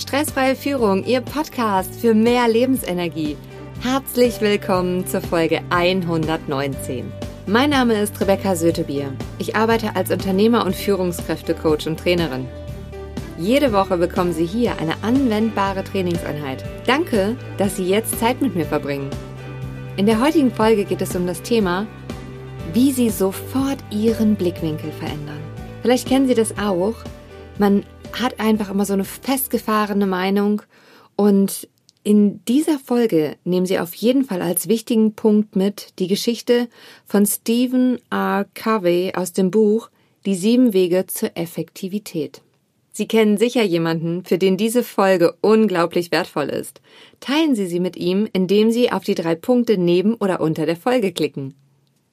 [0.00, 3.36] Stressfreie Führung, Ihr Podcast für mehr Lebensenergie.
[3.82, 7.12] Herzlich willkommen zur Folge 119.
[7.46, 9.12] Mein Name ist Rebecca Sötebier.
[9.38, 12.48] Ich arbeite als Unternehmer und Führungskräftecoach und Trainerin.
[13.38, 16.64] Jede Woche bekommen Sie hier eine anwendbare Trainingseinheit.
[16.86, 19.10] Danke, dass Sie jetzt Zeit mit mir verbringen.
[19.98, 21.86] In der heutigen Folge geht es um das Thema,
[22.72, 25.40] wie Sie sofort Ihren Blickwinkel verändern.
[25.82, 26.94] Vielleicht kennen Sie das auch.
[27.58, 30.62] Man hat einfach immer so eine festgefahrene Meinung
[31.16, 31.68] und
[32.02, 36.68] in dieser Folge nehmen Sie auf jeden Fall als wichtigen Punkt mit die Geschichte
[37.04, 38.46] von Stephen R.
[38.54, 39.90] Covey aus dem Buch
[40.24, 42.40] Die sieben Wege zur Effektivität.
[42.92, 46.80] Sie kennen sicher jemanden, für den diese Folge unglaublich wertvoll ist.
[47.20, 50.76] Teilen Sie sie mit ihm, indem Sie auf die drei Punkte neben oder unter der
[50.76, 51.54] Folge klicken.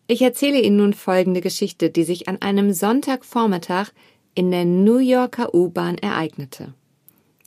[0.08, 3.90] Ich erzähle Ihnen nun folgende Geschichte, die sich an einem Sonntagvormittag
[4.38, 6.76] in der New Yorker U-Bahn ereignete.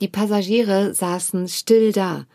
[0.01, 2.25] Die Passagiere saßen still da.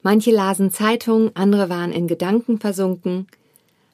[0.00, 3.26] Manche lasen Zeitungen, andere waren in Gedanken versunken.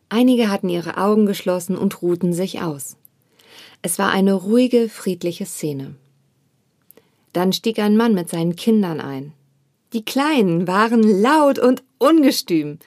[0.08, 2.96] Einige hatten ihre Augen geschlossen und ruhten sich aus.
[3.82, 5.96] Es war eine ruhige, friedliche Szene.
[7.32, 9.32] Dann stieg ein Mann mit seinen Kindern ein.
[9.92, 12.78] Die Kleinen waren laut und ungestüm.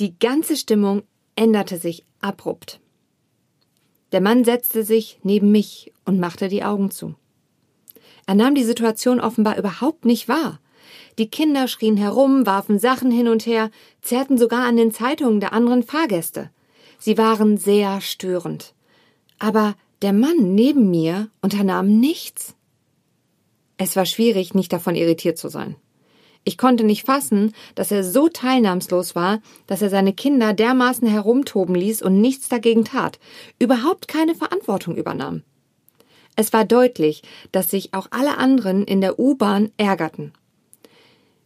[0.00, 1.04] Die ganze Stimmung
[1.36, 2.80] änderte sich abrupt.
[4.10, 7.14] Der Mann setzte sich neben mich und machte die Augen zu.
[8.26, 10.58] Er nahm die Situation offenbar überhaupt nicht wahr.
[11.18, 15.52] Die Kinder schrien herum, warfen Sachen hin und her, zerrten sogar an den Zeitungen der
[15.52, 16.50] anderen Fahrgäste.
[16.98, 18.74] Sie waren sehr störend.
[19.38, 22.54] Aber der Mann neben mir unternahm nichts.
[23.76, 25.76] Es war schwierig, nicht davon irritiert zu sein.
[26.44, 31.74] Ich konnte nicht fassen, dass er so teilnahmslos war, dass er seine Kinder dermaßen herumtoben
[31.74, 33.18] ließ und nichts dagegen tat,
[33.58, 35.42] überhaupt keine Verantwortung übernahm.
[36.38, 40.32] Es war deutlich, dass sich auch alle anderen in der U-Bahn ärgerten.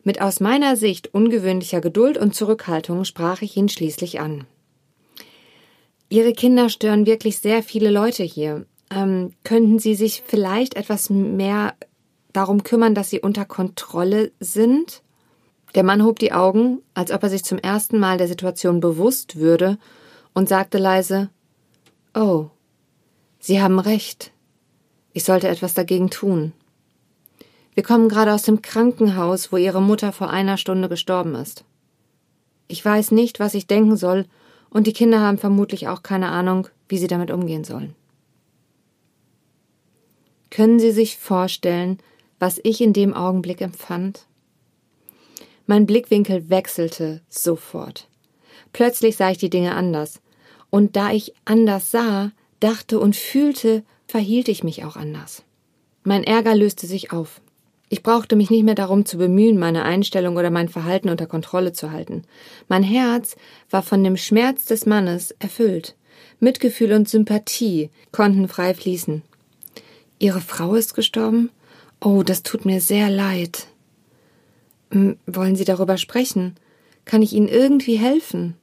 [0.04, 4.44] Mit aus meiner Sicht ungewöhnlicher Geduld und Zurückhaltung sprach ich ihn schließlich an.
[6.10, 8.66] Ihre Kinder stören wirklich sehr viele Leute hier.
[8.90, 11.72] Ähm, könnten Sie sich vielleicht etwas mehr
[12.34, 15.00] darum kümmern, dass sie unter Kontrolle sind?
[15.74, 19.36] Der Mann hob die Augen, als ob er sich zum ersten Mal der Situation bewusst
[19.36, 19.78] würde,
[20.34, 21.30] und sagte leise
[22.12, 22.50] Oh,
[23.38, 24.31] Sie haben recht.
[25.12, 26.52] Ich sollte etwas dagegen tun.
[27.74, 31.64] Wir kommen gerade aus dem Krankenhaus, wo Ihre Mutter vor einer Stunde gestorben ist.
[32.68, 34.26] Ich weiß nicht, was ich denken soll,
[34.70, 37.94] und die Kinder haben vermutlich auch keine Ahnung, wie sie damit umgehen sollen.
[40.50, 41.98] Können Sie sich vorstellen,
[42.38, 44.26] was ich in dem Augenblick empfand?
[45.66, 48.08] Mein Blickwinkel wechselte sofort.
[48.72, 50.20] Plötzlich sah ich die Dinge anders.
[50.70, 55.42] Und da ich anders sah, dachte und fühlte, verhielt ich mich auch anders.
[56.04, 57.40] Mein Ärger löste sich auf.
[57.88, 61.72] Ich brauchte mich nicht mehr darum zu bemühen, meine Einstellung oder mein Verhalten unter Kontrolle
[61.72, 62.24] zu halten.
[62.68, 63.36] Mein Herz
[63.70, 65.96] war von dem Schmerz des Mannes erfüllt.
[66.40, 69.22] Mitgefühl und Sympathie konnten frei fließen.
[70.18, 71.48] Ihre Frau ist gestorben?
[71.98, 73.66] Oh, das tut mir sehr leid.
[74.90, 76.56] Hm, wollen Sie darüber sprechen?
[77.06, 78.58] Kann ich Ihnen irgendwie helfen?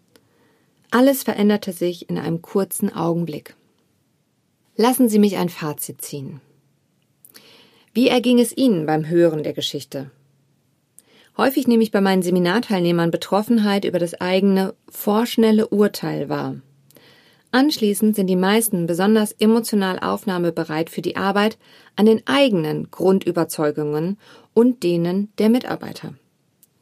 [0.92, 3.56] Alles veränderte sich in einem kurzen Augenblick.
[4.82, 6.40] Lassen Sie mich ein Fazit ziehen.
[7.94, 10.10] Wie erging es Ihnen beim Hören der Geschichte?
[11.36, 16.62] Häufig nehme ich bei meinen Seminarteilnehmern Betroffenheit über das eigene vorschnelle Urteil wahr.
[17.52, 21.58] Anschließend sind die meisten besonders emotional aufnahmebereit für die Arbeit
[21.98, 24.18] an den eigenen Grundüberzeugungen
[24.54, 26.14] und denen der Mitarbeiter.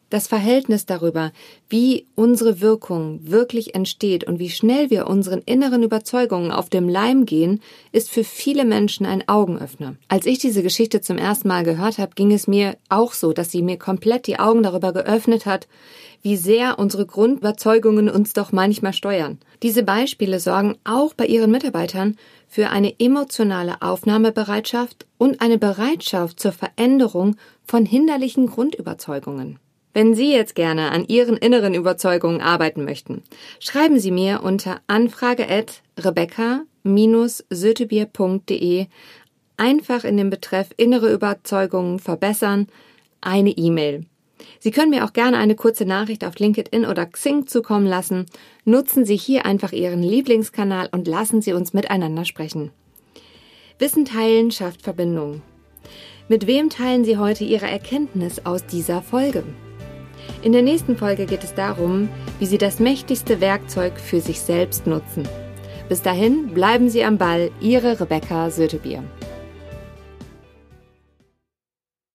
[0.10, 1.34] Das Verhältnis darüber,
[1.68, 7.26] wie unsere Wirkung wirklich entsteht und wie schnell wir unseren inneren Überzeugungen auf dem Leim
[7.26, 9.96] gehen, ist für viele Menschen ein Augenöffner.
[10.08, 13.52] Als ich diese Geschichte zum ersten Mal gehört habe, ging es mir auch so, dass
[13.52, 15.68] sie mir komplett die Augen darüber geöffnet hat,
[16.22, 19.40] wie sehr unsere Grundüberzeugungen uns doch manchmal steuern.
[19.62, 22.16] Diese Beispiele sorgen auch bei ihren Mitarbeitern
[22.48, 27.36] für eine emotionale Aufnahmebereitschaft und eine Bereitschaft zur Veränderung
[27.66, 29.60] von hinderlichen Grundüberzeugungen.
[29.98, 33.24] Wenn Sie jetzt gerne an Ihren inneren Überzeugungen arbeiten möchten,
[33.60, 38.86] schreiben Sie mir unter anfrage at rebecca-sötebier.de
[39.58, 42.68] einfach in dem Betreff innere Überzeugungen verbessern
[43.22, 44.06] eine E-Mail.
[44.60, 48.28] Sie können mir auch gerne eine kurze Nachricht auf LinkedIn oder Xing zukommen lassen.
[48.66, 52.70] Nutzen Sie hier einfach Ihren Lieblingskanal und lassen Sie uns miteinander sprechen.
[53.80, 55.42] Wissen teilen schafft Verbindung.
[56.28, 59.44] Mit wem teilen Sie heute Ihre Erkenntnis aus dieser Folge?
[60.44, 64.86] In der nächsten Folge geht es darum, wie Sie das mächtigste Werkzeug für sich selbst
[64.86, 65.28] nutzen.
[65.90, 69.04] Bis dahin bleiben Sie am Ball, Ihre Rebecca Sötebier.